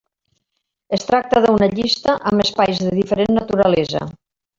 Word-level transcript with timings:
Es 0.97 1.03
tracta 1.09 1.43
d'una 1.43 1.67
llista 1.79 2.15
amb 2.31 2.45
espais 2.47 2.81
de 2.87 2.95
diferent 3.01 3.31
naturalesa. 3.41 4.03